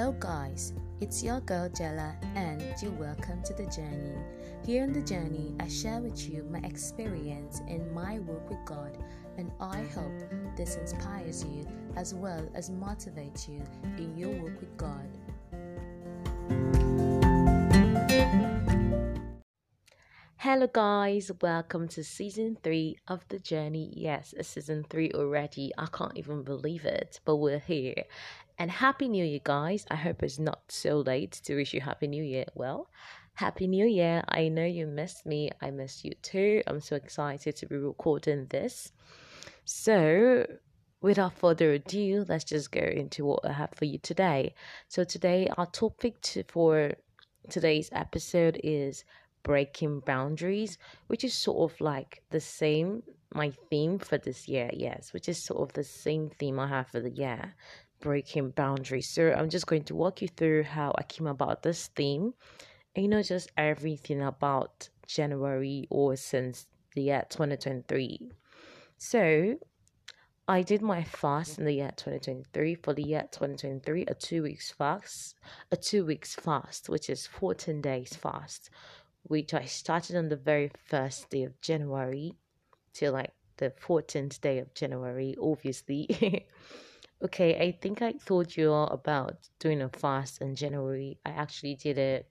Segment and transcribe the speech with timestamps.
[0.00, 4.16] Hello, guys, it's your girl Jella, and you're welcome to the journey.
[4.64, 8.96] Here on the journey, I share with you my experience in my work with God,
[9.36, 13.62] and I hope this inspires you as well as motivates you
[13.98, 15.06] in your work with God.
[20.38, 23.92] Hello, guys, welcome to season three of the journey.
[23.94, 25.70] Yes, it's season three already.
[25.76, 28.04] I can't even believe it, but we're here.
[28.60, 29.86] And Happy New Year, guys.
[29.90, 32.44] I hope it's not so late to wish you Happy New Year.
[32.54, 32.90] Well,
[33.32, 34.22] Happy New Year.
[34.28, 35.50] I know you missed me.
[35.62, 36.62] I missed you too.
[36.66, 38.92] I'm so excited to be recording this.
[39.64, 40.44] So,
[41.00, 44.54] without further ado, let's just go into what I have for you today.
[44.88, 46.92] So, today, our topic to, for
[47.48, 49.06] today's episode is
[49.42, 55.14] breaking boundaries, which is sort of like the same my theme for this year, yes,
[55.14, 57.54] which is sort of the same theme I have for the year
[58.00, 59.08] breaking boundaries.
[59.08, 62.34] So I'm just going to walk you through how I came about this theme.
[62.94, 68.32] And you know, just everything about January or since the year 2023.
[68.98, 69.56] So
[70.48, 74.72] I did my fast in the year 2023 for the year 2023, a two weeks
[74.72, 75.36] fast,
[75.70, 78.70] a two weeks fast, which is 14 days fast,
[79.22, 82.34] which I started on the very first day of January
[82.92, 86.48] till like the 14th day of January, obviously.
[87.22, 91.18] Okay, I think I told you all about doing a fast in January.
[91.26, 92.26] I actually did it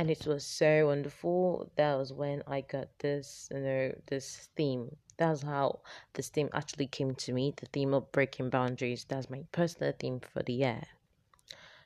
[0.00, 1.70] and it was so wonderful.
[1.76, 4.96] That was when I got this, you know, this theme.
[5.18, 5.80] That's how
[6.14, 7.52] this theme actually came to me.
[7.56, 9.04] The theme of breaking boundaries.
[9.08, 10.82] That's my personal theme for the year.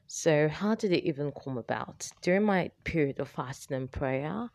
[0.06, 2.08] So, how did it even come about?
[2.22, 4.48] During my period of fasting and prayer,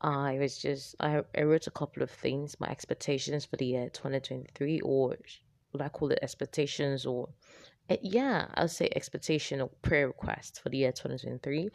[0.00, 3.90] I was just I, I wrote a couple of things, my expectations for the year
[3.90, 5.16] 2023, or
[5.76, 7.28] what I call it expectations or
[7.88, 11.68] uh, yeah, I'll say expectation or prayer requests for the year 2023.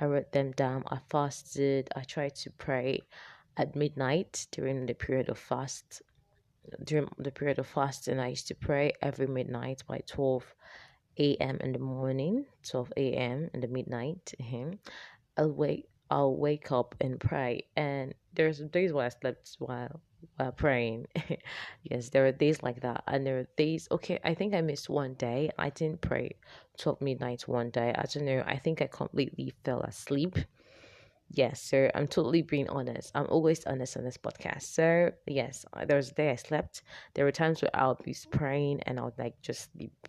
[0.00, 0.84] I wrote them down.
[0.88, 1.88] I fasted.
[1.96, 3.00] I tried to pray
[3.56, 6.02] at midnight during the period of fast.
[6.84, 10.54] During the period of fasting, I used to pray every midnight by 12
[11.18, 11.58] a.m.
[11.60, 13.50] in the morning, 12 a.m.
[13.52, 14.34] in the midnight.
[15.36, 15.88] I'll wake.
[16.10, 20.00] I'll wake up and pray, and there's days where I slept while
[20.36, 21.06] while praying.
[21.82, 23.02] yes, there are days like that.
[23.06, 25.50] And there are days, okay, I think I missed one day.
[25.58, 26.36] I didn't pray
[26.78, 27.94] 12 midnight one day.
[27.96, 28.42] I don't know.
[28.46, 30.36] I think I completely fell asleep.
[31.30, 33.12] Yes, so I'm totally being honest.
[33.14, 34.62] I'm always honest on this podcast.
[34.62, 36.82] So, yes, uh, there was a day I slept.
[37.14, 40.08] There were times where I'll be praying and I'll like just sleep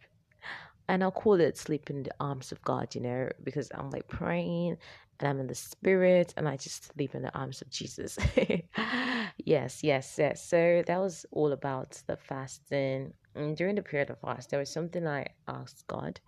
[0.88, 4.08] and I'll call it sleep in the arms of God, you know, because I'm like
[4.08, 4.78] praying
[5.19, 8.18] and I'm in the spirit and I just sleep in the arms of Jesus.
[9.38, 10.44] yes, yes, yes.
[10.46, 13.13] So that was all about the fasting.
[13.35, 16.19] And during the period of fast, there was something I asked God.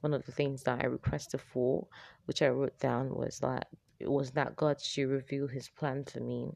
[0.00, 1.86] One of the things that I requested for,
[2.26, 3.68] which I wrote down, was that
[3.98, 6.52] it was that God should reveal His plan for me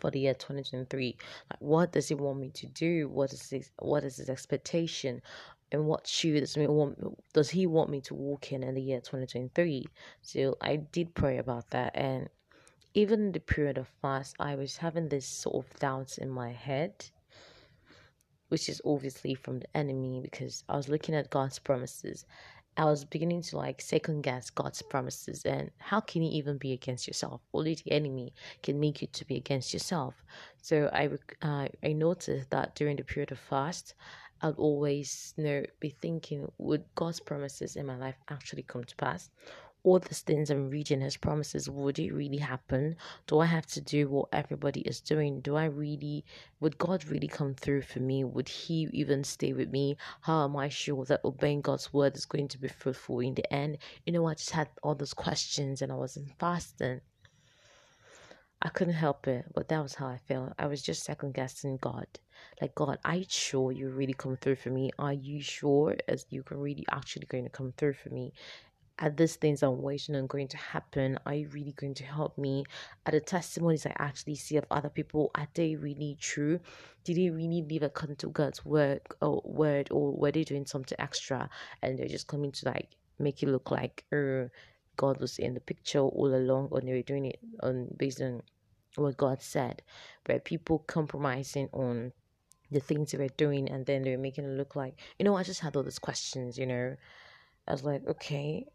[0.00, 1.16] for the year 2023
[1.50, 5.20] like what does he want me to do what is his what is his expectation
[5.72, 6.98] and what shoe does he want
[7.32, 9.84] does he want me to walk in in the year 2023
[10.20, 12.28] so i did pray about that and
[12.94, 16.92] even the period of fast i was having this sort of doubts in my head
[18.48, 22.26] which is obviously from the enemy because i was looking at god's promises
[22.76, 26.72] I was beginning to like second guess God's promises and how can you even be
[26.72, 27.42] against yourself?
[27.52, 30.14] Only the enemy can make you to be against yourself.
[30.62, 31.10] So I
[31.42, 33.94] uh, I noticed that during the period of fast,
[34.40, 38.96] I'd always you know be thinking, would God's promises in my life actually come to
[38.96, 39.30] pass?
[39.84, 42.96] All these things I'm reading His promises, would it really happen?
[43.26, 45.40] Do I have to do what everybody is doing?
[45.40, 46.24] Do I really,
[46.60, 48.22] would God really come through for me?
[48.22, 49.96] Would He even stay with me?
[50.20, 53.52] How am I sure that obeying God's word is going to be fruitful in the
[53.52, 53.78] end?
[54.06, 57.00] You know, I just had all those questions and I was in fasting.
[58.64, 60.52] I couldn't help it, but that was how I felt.
[60.56, 62.06] I was just second guessing God.
[62.60, 64.92] Like, God, are you sure you really come through for me?
[65.00, 68.32] Are you sure as you can really actually going to come through for me?
[68.98, 71.18] Are these things I'm waiting on going to happen?
[71.26, 72.64] Are you really going to help me?
[73.06, 76.60] Are the testimonies I actually see of other people, are they really true?
[77.04, 80.98] Did they really live according to God's work or word or were they doing something
[81.00, 81.48] extra
[81.82, 84.48] and they're just coming to like make it look like uh,
[84.96, 88.42] God was in the picture all along or they were doing it on based on
[88.96, 89.82] what God said,
[90.24, 92.12] but people compromising on
[92.70, 95.36] the things they were doing and then they were making it look like, you know,
[95.36, 96.96] I just had all these questions, you know.
[97.66, 98.66] I was like, okay.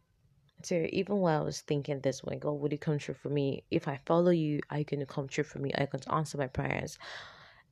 [0.63, 3.63] So even while I was thinking this way, God, would it come true for me?
[3.69, 5.71] If I follow you, are you going to come true for me?
[5.74, 6.98] Are you going to answer my prayers?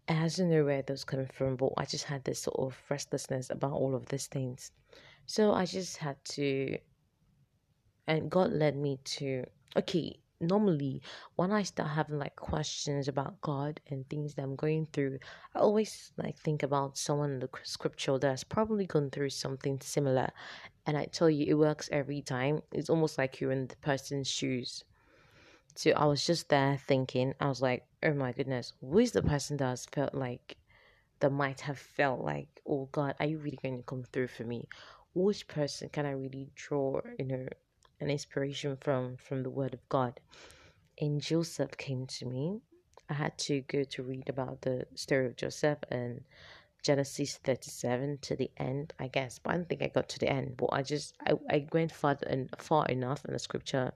[0.08, 3.50] I didn't know where those coming from, but I just had this sort of restlessness
[3.50, 4.72] about all of these things.
[5.26, 6.78] So I just had to,
[8.08, 9.46] and God led me to,
[9.76, 11.02] okay, normally
[11.38, 15.18] when I start having like questions about God and things that I'm going through,
[15.56, 20.30] I always like think about someone in the scripture that's probably gone through something similar.
[20.86, 22.62] And I tell you, it works every time.
[22.72, 24.84] It's almost like you're in the person's shoes.
[25.76, 29.22] So I was just there thinking, I was like, oh my goodness, who is the
[29.22, 30.58] person that has felt like,
[31.20, 34.44] that might have felt like, oh God, are you really going to come through for
[34.44, 34.68] me?
[35.14, 37.48] Which person can I really draw, you know,
[38.00, 40.20] an inspiration from from the Word of God?
[41.00, 42.62] And Joseph came to me.
[43.10, 46.22] I had to go to read about the story of Joseph and
[46.86, 49.40] Genesis 37 to the end, I guess.
[49.40, 50.56] But I don't think I got to the end.
[50.56, 53.92] But I just I, I went far and far enough in the scripture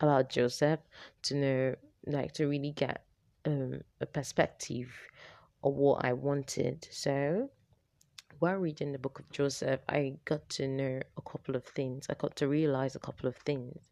[0.00, 0.80] about Joseph
[1.22, 1.74] to know,
[2.06, 3.04] like, to really get
[3.46, 4.92] um, a perspective
[5.64, 6.86] of what I wanted.
[6.90, 7.48] So,
[8.38, 12.06] while reading the book of Joseph, I got to know a couple of things.
[12.10, 13.88] I got to realize a couple of things,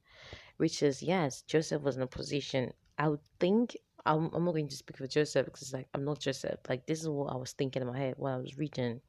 [0.59, 2.75] which is yes, Joseph was in a position.
[2.99, 3.75] I would think
[4.07, 6.61] I'm, I'm not going to speak for Joseph because like I'm not Joseph.
[6.69, 9.01] Like this is what I was thinking in my head while I was reading.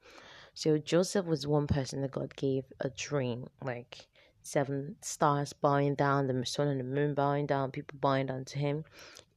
[0.53, 4.07] So Joseph was one person that God gave a dream, like
[4.41, 8.59] seven stars bowing down, the sun and the moon bowing down, people bowing down to
[8.59, 8.85] him.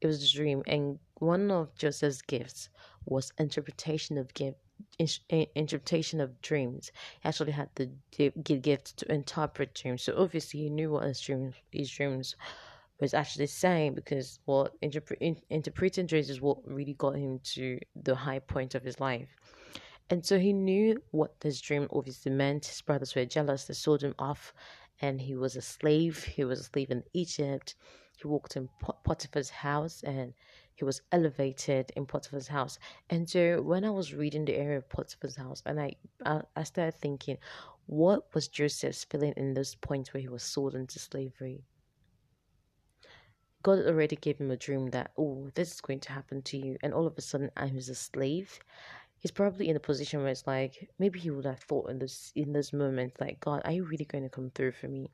[0.01, 2.69] It was a dream, and one of Joseph's gifts
[3.05, 4.59] was interpretation of gift,
[5.57, 6.93] interpretation of dreams.
[7.21, 7.91] He actually had the
[8.45, 12.37] gift to interpret dreams, so obviously he knew what his dreams, his dreams
[13.01, 18.15] was actually saying because what interpre- interpreting dreams is what really got him to the
[18.15, 19.29] high point of his life.
[20.11, 22.67] And so he knew what this dream obviously meant.
[22.67, 24.53] His brothers were jealous, they sold him off,
[25.01, 26.25] and he was a slave.
[26.25, 27.75] He was a slave in Egypt.
[28.17, 28.69] He walked in
[29.05, 30.35] Potiphar's house and
[30.75, 32.79] he was elevated in Potiphar's house.
[33.11, 35.93] And so when I was reading the area of Potiphar's house, and I,
[36.25, 37.39] I, I started thinking,
[37.87, 41.63] what was Joseph's feeling in those points where he was sold into slavery?
[43.63, 46.77] God already gave him a dream that, oh, this is going to happen to you.
[46.83, 48.59] And all of a sudden, I'm a slave.
[49.19, 52.33] He's probably in a position where it's like maybe he would have thought in this
[52.37, 55.11] in this moment like god are you really going to come through for me?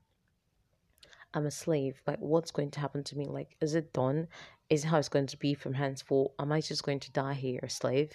[1.32, 2.02] I'm a slave.
[2.06, 3.26] Like what's going to happen to me?
[3.26, 4.29] Like is it done?
[4.69, 6.32] Is how it's going to be from henceforth?
[6.38, 8.12] Am i just going to die here a slave?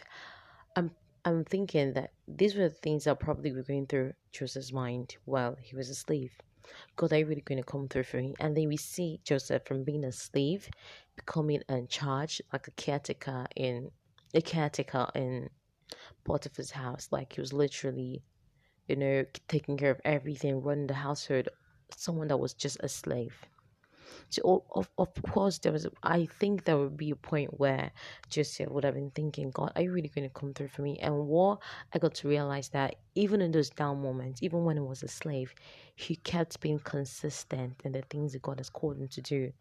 [0.76, 0.92] I'm
[1.26, 5.58] i'm thinking that these were the things that probably were going through joseph's mind while
[5.62, 6.32] he was a slave
[6.96, 8.36] God, are you really going to come through for me?
[8.40, 10.70] And then we see Joseph from being a slave
[11.16, 13.92] becoming in charge, like a caretaker in
[14.34, 15.50] a caretaker in
[16.24, 17.08] Potiphar's house.
[17.12, 18.24] Like he was literally,
[18.88, 21.50] you know, taking care of everything, running the household.
[21.96, 23.36] Someone that was just a slave.
[24.30, 25.88] So of of course there was.
[26.04, 27.92] I think there would be a point where
[28.30, 30.98] Joseph would have been thinking, God, are you really going to come through for me?
[31.00, 31.60] And what
[31.94, 35.08] I got to realize that even in those down moments, even when he was a
[35.08, 35.54] slave,
[35.96, 39.52] he kept being consistent in the things that God has called him to do.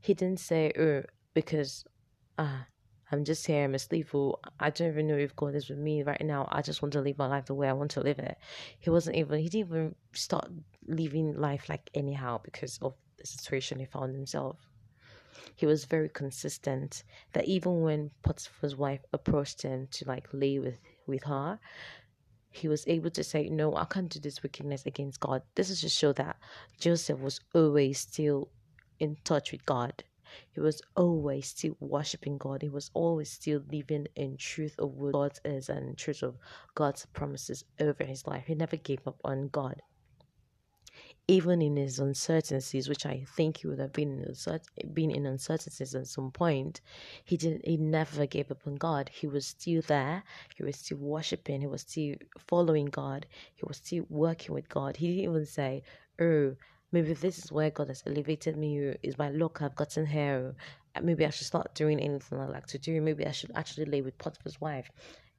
[0.00, 1.02] He didn't say, "Oh,
[1.34, 1.84] because
[2.38, 2.64] ah, uh,
[3.12, 4.14] I'm just here, I'm asleep.
[4.14, 6.48] Or I don't even know if God is with me right now.
[6.50, 8.36] I just want to live my life the way I want to live it.
[8.80, 10.50] He wasn't even, he didn't even start
[10.86, 12.94] living life like anyhow because of
[13.26, 14.56] situation he found himself.
[15.54, 17.02] He was very consistent
[17.32, 21.58] that even when Potiphar's wife approached him to like lay with, with her,
[22.50, 25.42] he was able to say, No, I can't do this wickedness against God.
[25.54, 26.36] This is to show that
[26.80, 28.48] Joseph was always still
[28.98, 30.04] in touch with God
[30.50, 32.62] he was always still worshiping God.
[32.62, 36.36] He was always still living in truth of what God is and truth of
[36.74, 38.46] God's promises over his life.
[38.46, 39.82] He never gave up on God.
[41.28, 45.94] Even in his uncertainties, which I think he would have been in, been in uncertainties
[45.94, 46.80] at some point,
[47.24, 47.66] he didn't.
[47.66, 49.10] He never gave up on God.
[49.12, 50.22] He was still there.
[50.54, 51.60] He was still worshiping.
[51.62, 53.26] He was still following God.
[53.54, 54.96] He was still working with God.
[54.96, 55.82] He didn't even say,
[56.20, 56.54] "Oh,
[56.92, 58.90] maybe this is where God has elevated me.
[58.90, 60.54] Oh, is my luck I've gotten here?
[60.94, 63.00] Oh, maybe I should start doing anything I like to do.
[63.00, 64.90] Maybe I should actually lay with Potiphar's wife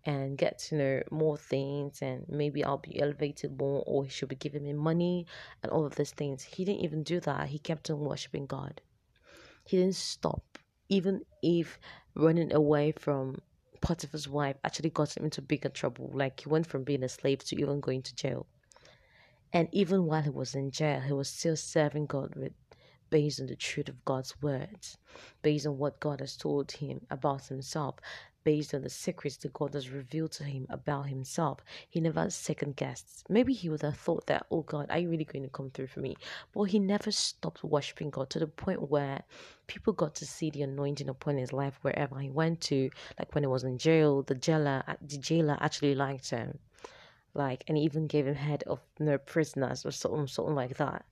[0.08, 4.30] and get to know more things and maybe I'll be elevated more or he should
[4.30, 5.28] be giving me money
[5.62, 6.44] and all of these things.
[6.44, 7.50] He didn't even do that.
[7.50, 8.80] He kept on worshiping God.
[9.66, 10.60] He didn't stop.
[10.88, 11.78] Even if
[12.16, 13.42] running away from
[13.82, 16.10] Potiphar's wife actually got him into bigger trouble.
[16.14, 18.48] Like he went from being a slave to even going to jail.
[19.52, 22.54] And even while he was in jail, he was still serving God with
[23.10, 24.98] based on the truth of God's words,
[25.42, 27.96] based on what God has told him about himself,
[28.48, 31.60] based on the secrets that God has revealed to him about himself.
[31.90, 33.26] He never second guessed.
[33.28, 35.88] Maybe he would have thought that, oh God, are you really going to come through
[35.88, 36.16] for me?
[36.54, 39.22] But he never stopped worshiping God to the point where
[39.68, 42.90] people got to see the anointing upon his life wherever he went to.
[43.20, 46.58] Like when he was in jail, the jailer, uh, the jailer actually liked him
[47.34, 51.04] like, and even gave him head of know, prisoners or something, something like that.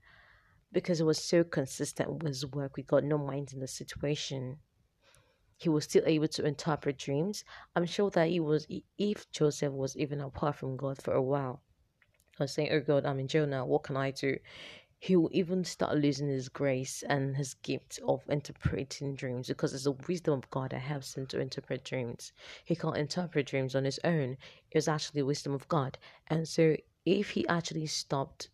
[0.72, 4.60] Because it was so consistent with his work, we got no mind in the situation.
[5.58, 7.44] He was still able to interpret dreams.
[7.76, 11.62] I'm sure that he was, if Joseph was even apart from God for a while,
[12.40, 13.66] was saying, Oh God, I'm in jail now.
[13.66, 14.38] What can I do?
[15.00, 19.84] He will even start losing his grace and his gift of interpreting dreams because it's
[19.84, 22.34] the wisdom of God that helps him to interpret dreams.
[22.64, 24.38] He can't interpret dreams on his own.
[24.72, 25.98] It's actually the wisdom of God.
[26.28, 28.50] And so if he actually stopped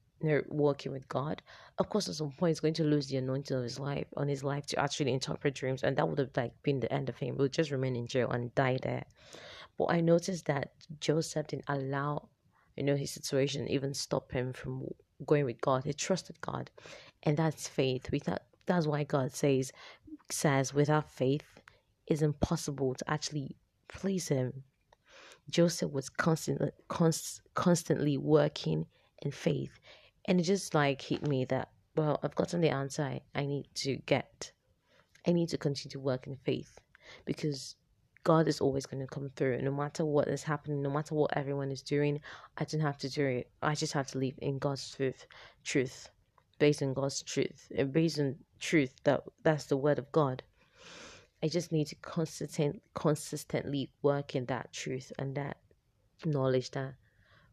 [0.50, 1.42] working with God,
[1.78, 4.28] of course at some point he's going to lose the anointing of his life on
[4.28, 7.18] his life to actually interpret dreams and that would have like been the end of
[7.18, 7.36] him.
[7.36, 9.04] He would just remain in jail and die there.
[9.78, 12.30] But I noticed that Joseph didn't allow
[12.78, 14.88] you know his situation even stop him from
[15.26, 15.84] going with God.
[15.84, 16.72] He trusted God,
[17.24, 18.12] and that's faith.
[18.12, 19.72] Without that's why God says
[20.30, 21.44] says without faith,
[22.08, 23.56] it's impossible to actually
[23.88, 24.64] please Him.
[25.50, 28.86] Joseph was constantly const, constantly working
[29.22, 29.80] in faith,
[30.26, 33.68] and it just like hit me that well, I've gotten the answer I, I need
[33.76, 34.52] to get.
[35.28, 36.80] I need to continue to work in faith
[37.26, 37.76] because
[38.24, 39.62] God is always going to come through.
[39.62, 42.22] No matter what is happening, no matter what everyone is doing,
[42.58, 43.52] I don't have to do it.
[43.62, 45.26] I just have to live in God's truth,
[45.64, 46.10] truth,
[46.60, 50.44] based on God's truth, and based on truth that that's the word of God.
[51.44, 55.58] I just need to consistent, consistently work in that truth and that
[56.24, 56.94] knowledge that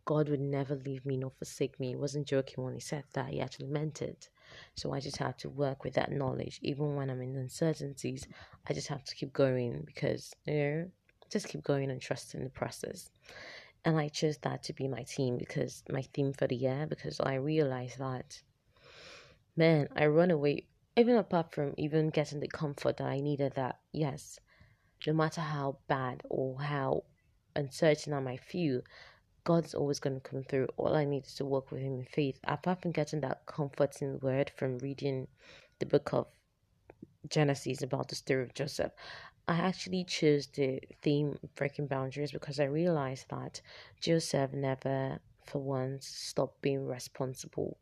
[0.09, 1.89] God would never leave me nor forsake me.
[1.89, 3.29] He wasn't joking when he said that.
[3.29, 4.31] He actually meant it.
[4.75, 6.59] So I just have to work with that knowledge.
[6.63, 8.27] Even when I'm in uncertainties,
[8.67, 10.91] I just have to keep going because, you know,
[11.31, 13.11] just keep going and trust in the process.
[13.85, 17.21] And I chose that to be my team because my theme for the year because
[17.21, 18.41] I realized that,
[19.59, 23.81] man, I run away, even apart from even getting the comfort that I needed, that
[23.93, 24.41] yes,
[25.07, 27.05] no matter how bad or how
[27.55, 28.81] uncertain I might feel,
[29.49, 30.69] God's always going to come through.
[30.77, 32.39] All I need is to walk with Him in faith.
[32.45, 35.27] Apart from getting that comforting word from reading
[35.79, 36.27] the book of
[37.31, 38.93] Genesis about the story of Joseph,
[39.49, 43.63] I actually chose the theme breaking boundaries because I realized that
[44.03, 47.79] Joseph never, for once, stopped being responsible.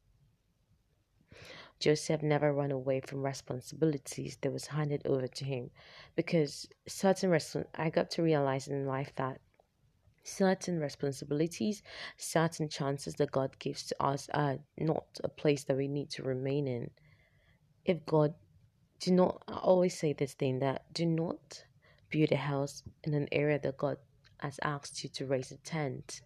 [1.80, 5.70] Joseph never ran away from responsibilities that was handed over to him
[6.14, 9.40] because certain res- I got to realize in life that
[10.26, 11.82] certain responsibilities,
[12.16, 16.22] certain chances that God gives to us are not a place that we need to
[16.22, 16.90] remain in.
[17.84, 18.34] If God,
[19.00, 21.64] do not, I always say this thing that do not
[22.10, 23.98] build a house in an area that God
[24.40, 26.20] has asked you to raise a tent.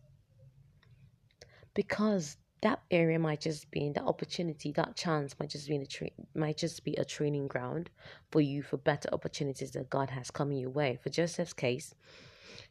[1.75, 6.11] Because that area might just be that opportunity, that chance might just be a tra-
[6.35, 7.91] might just be a training ground
[8.31, 10.99] for you for better opportunities that God has coming your way.
[11.03, 11.95] For Joseph's case,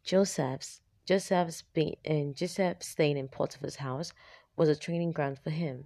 [0.04, 4.14] Joseph's Joseph's being and Joseph staying in Potiphar's house
[4.56, 5.86] was a training ground for him.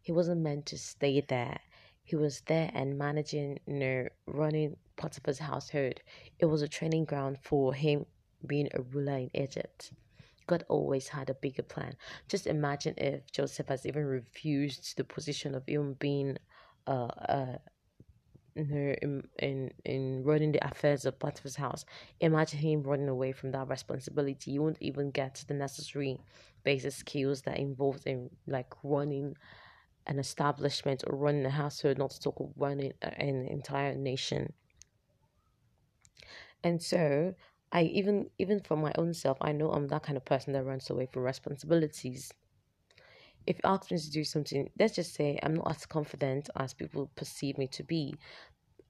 [0.00, 1.58] He wasn't meant to stay there.
[2.04, 5.94] He was there and managing, you know, running Potiphar's household.
[6.38, 8.06] It was a training ground for him
[8.46, 9.90] being a ruler in Egypt.
[10.46, 11.96] God always had a bigger plan.
[12.28, 16.36] Just imagine if Joseph has even refused the position of even being
[16.86, 17.58] a, a
[18.64, 21.84] her in, in in running the affairs of Potiphar's house.
[22.20, 24.52] Imagine him running away from that responsibility.
[24.52, 26.18] You won't even get the necessary
[26.64, 29.36] basic skills that involved in like running
[30.06, 34.54] an establishment or running a household, not to talk of running an entire nation.
[36.62, 37.34] And so
[37.72, 40.64] I even even for my own self, I know I'm that kind of person that
[40.64, 42.32] runs away from responsibilities.
[43.46, 46.74] If you ask me to do something, let's just say I'm not as confident as
[46.74, 48.14] people perceive me to be.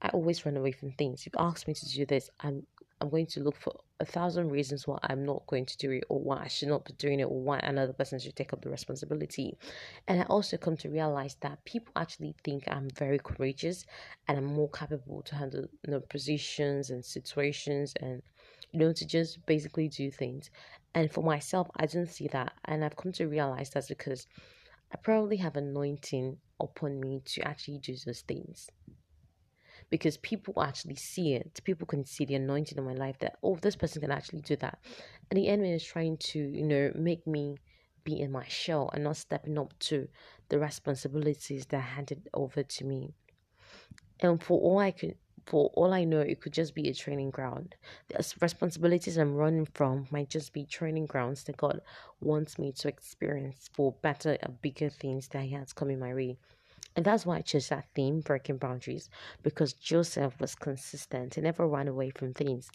[0.01, 1.25] I always run away from things.
[1.25, 2.65] If you ask me to do this, I'm
[2.99, 6.03] I'm going to look for a thousand reasons why I'm not going to do it
[6.09, 8.61] or why I should not be doing it or why another person should take up
[8.63, 9.55] the responsibility.
[10.07, 13.85] And I also come to realize that people actually think I'm very courageous
[14.27, 18.23] and I'm more capable to handle you know, positions and situations and
[18.71, 20.49] you know to just basically do things.
[20.93, 22.53] And for myself, I didn't see that.
[22.65, 24.27] And I've come to realize that's because
[24.91, 28.69] I probably have anointing upon me to actually do those things
[29.89, 31.59] because people actually see it.
[31.63, 34.55] People can see the anointing in my life that, oh, this person can actually do
[34.57, 34.79] that.
[35.29, 37.57] And the enemy is trying to, you know, make me
[38.03, 40.07] be in my shell and not stepping up to
[40.49, 43.13] the responsibilities that are handed over to me.
[44.19, 45.15] And for all I could,
[45.47, 47.75] for all I know, it could just be a training ground.
[48.09, 51.81] The responsibilities I'm running from might just be training grounds that God
[52.21, 56.37] wants me to experience for better and bigger things that He has coming my way.
[56.95, 59.09] And that's why I chose that theme, breaking boundaries,
[59.43, 61.35] because Joseph was consistent.
[61.35, 62.69] He never ran away from things.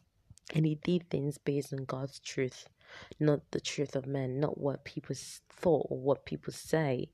[0.55, 2.69] And he did things based on God's truth.
[3.21, 5.15] not the truth of men, not what people
[5.51, 7.11] thought or what people say.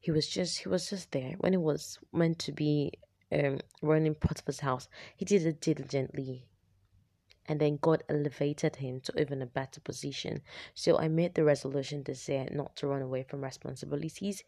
[0.00, 2.92] He was just he was just there when it was meant to be
[3.32, 4.88] um, running Potiphar's house.
[5.16, 6.46] He did it diligently
[7.46, 10.42] and then God elevated him to even a better position.
[10.74, 14.44] So I made the resolution this year not to run away from responsibilities.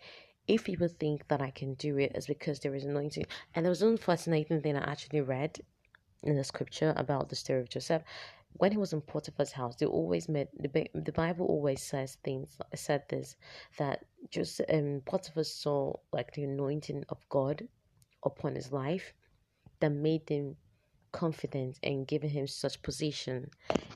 [0.46, 3.26] If people think that I can do it, it's because there is anointing.
[3.54, 5.60] And there was one fascinating thing I actually read
[6.22, 8.02] in the scripture about the story of Joseph.
[8.58, 12.56] When he was in Potiphar's house, they always made the the Bible always says things.
[12.76, 13.34] Said this
[13.78, 17.66] that just um Potiphar saw like the anointing of God
[18.24, 19.12] upon his life
[19.80, 20.56] that made him
[21.14, 23.48] confident and giving him such position.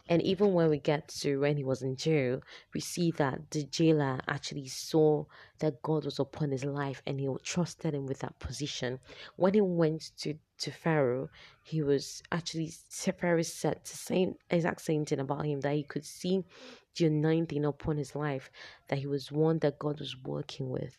[0.08, 2.40] And even when we get to when he was in jail,
[2.72, 5.24] we see that the jailer actually saw
[5.58, 9.00] that God was upon his life and he trusted him with that position.
[9.34, 11.28] When he went to, to Pharaoh,
[11.64, 12.72] he was actually
[13.20, 16.44] Pharaoh said the same exact same thing about him that he could see
[16.96, 18.48] the anointing upon his life,
[18.88, 20.96] that he was one that God was working with.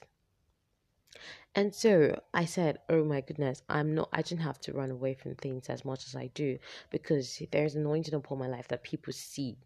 [1.55, 5.13] And so I said, Oh my goodness, I'm not, I didn't have to run away
[5.13, 6.57] from things as much as I do
[6.89, 9.57] because there's anointing upon my life that people see.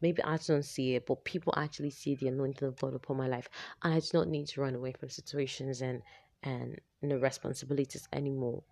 [0.00, 3.26] Maybe I don't see it, but people actually see the anointing of God upon my
[3.26, 3.48] life.
[3.82, 6.02] And I do not need to run away from situations and,
[6.42, 8.62] and you know, responsibilities anymore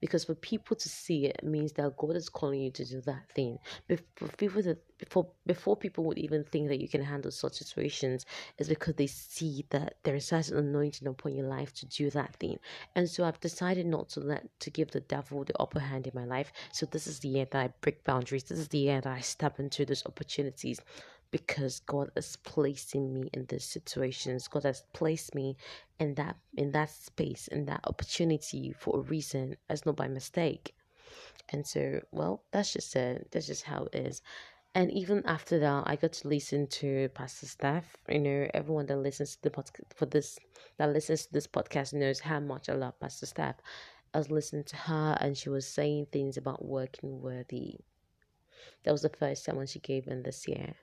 [0.00, 3.30] because for people to see it means that God is calling you to do that
[3.34, 3.58] thing.
[3.88, 8.24] Before people that before before people would even think that you can handle such situations,
[8.58, 12.10] is because they see that there is such an anointing upon your life to do
[12.10, 12.58] that thing.
[12.94, 16.12] And so I've decided not to let to give the devil the upper hand in
[16.14, 16.52] my life.
[16.72, 18.44] So this is the year that I break boundaries.
[18.44, 20.80] This is the year that I step into those opportunities
[21.36, 24.48] because God is placing me in these situations.
[24.48, 25.54] God has placed me
[25.98, 30.74] in that in that space in that opportunity for a reason, as not by mistake.
[31.50, 33.28] And so, well, that's just it.
[33.30, 34.22] That's just how it is.
[34.74, 37.96] And even after that, I got to listen to Pastor Steph.
[38.08, 40.38] You know, everyone that listens to the podcast for this
[40.78, 43.56] that listens to this podcast knows how much I love Pastor Steph.
[44.14, 47.80] I was listening to her, and she was saying things about working worthy.
[48.84, 50.76] That was the first time she gave in this year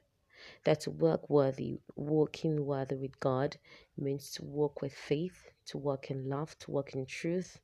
[0.64, 3.58] that to work worthy, walking worthy with God
[3.98, 7.60] means to walk with faith, to walk in love, to walk in truth.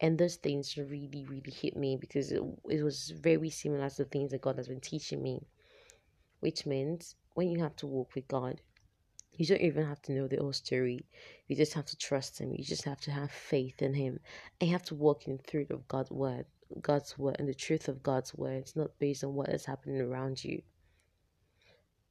[0.00, 4.04] And those things really, really hit me because it, it was very similar to the
[4.04, 5.42] things that God has been teaching me.
[6.40, 8.60] Which means when you have to walk with God,
[9.32, 11.04] you don't even have to know the whole story.
[11.48, 12.52] You just have to trust Him.
[12.54, 14.20] You just have to have faith in Him.
[14.60, 16.46] And you have to walk in the truth of God's word.
[16.80, 18.58] God's word and the truth of God's word.
[18.58, 20.62] It's not based on what is happening around you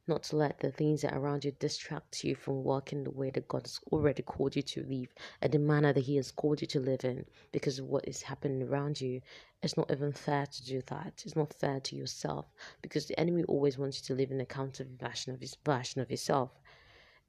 [0.08, 3.30] not to let the things that are around you distract you from walking the way
[3.32, 6.62] that God has already called you to live and the manner that He has called
[6.62, 9.22] you to live in because of what is happening around you.
[9.62, 11.24] It's not even fair to do that.
[11.26, 12.46] It's not fair to yourself
[12.82, 16.02] because the enemy always wants you to live in a counter version of his version
[16.02, 16.52] of yourself.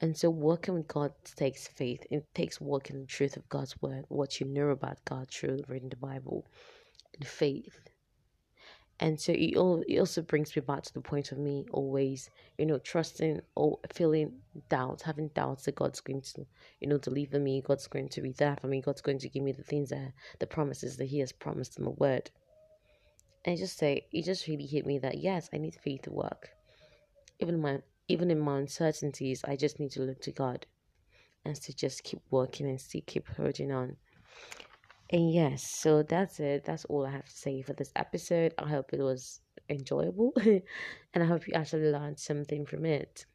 [0.00, 2.06] And so working with God takes faith.
[2.10, 5.88] It takes walking the truth of God's word, what you know about God through reading
[5.88, 6.46] the Bible,
[7.14, 7.88] and faith
[9.00, 12.30] and so it, all, it also brings me back to the point of me always
[12.58, 14.32] you know trusting or feeling
[14.68, 16.44] doubt having doubts that god's going to
[16.80, 19.42] you know deliver me god's going to be there for me god's going to give
[19.42, 22.30] me the things that the promises that he has promised in the word.
[23.44, 26.10] And I just say it just really hit me that yes i need faith to
[26.10, 26.50] work.
[27.38, 30.66] Even my even in my uncertainties i just need to look to god
[31.44, 33.96] and to just keep working and still keep holding on
[35.10, 36.64] and yes, so that's it.
[36.64, 38.54] That's all I have to say for this episode.
[38.58, 39.40] I hope it was
[39.70, 43.26] enjoyable and I hope you actually learned something from it.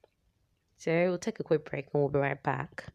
[0.77, 2.85] So we'll take a quick break and we'll be right back.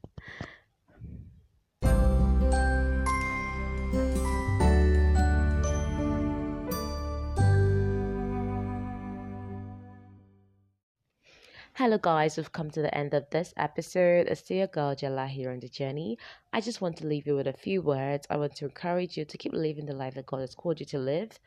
[11.89, 14.27] Hello guys, we've come to the end of this episode.
[14.27, 16.19] It's your girl Jella here on the journey.
[16.53, 18.27] I just want to leave you with a few words.
[18.29, 20.85] I want to encourage you to keep living the life that God has called you
[20.85, 21.39] to live.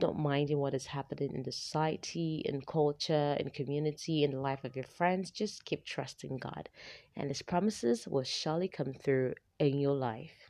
[0.00, 4.64] Not minding what is happening in the society, in culture, in community, in the life
[4.64, 5.30] of your friends.
[5.30, 6.68] Just keep trusting God.
[7.14, 10.47] And his promises will surely come through in your life.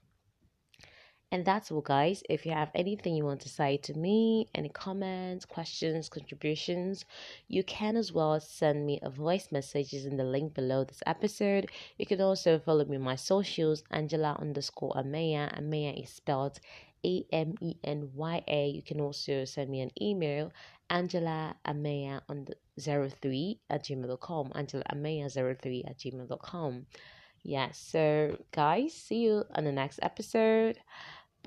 [1.30, 2.22] And that's all, guys.
[2.30, 7.04] If you have anything you want to say to me, any comments, questions, contributions,
[7.48, 11.70] you can as well send me a voice messages in the link below this episode.
[11.98, 15.54] You can also follow me on my socials, Angela underscore Amenya.
[15.60, 16.60] Amenya is spelled
[17.04, 18.68] A M E N Y A.
[18.70, 20.50] You can also send me an email,
[20.88, 24.52] Angela Amenya on the 03 at gmail.com.
[24.54, 26.86] Angela Amenya 03 at gmail.com.
[27.44, 30.78] Yes, yeah, so guys, see you on the next episode.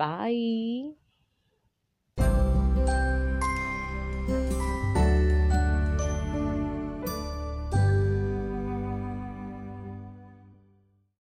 [0.02, 0.96] Bye.